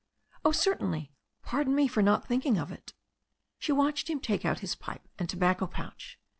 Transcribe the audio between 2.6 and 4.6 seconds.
it." She watched him take